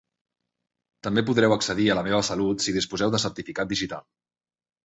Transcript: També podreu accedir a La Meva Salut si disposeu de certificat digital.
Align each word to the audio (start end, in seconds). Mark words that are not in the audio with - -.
També 1.07 1.23
podreu 1.27 1.53
accedir 1.57 1.87
a 1.89 1.97
La 1.99 2.05
Meva 2.09 2.23
Salut 2.31 2.65
si 2.67 2.75
disposeu 2.79 3.15
de 3.17 3.23
certificat 3.27 3.73
digital. 3.75 4.09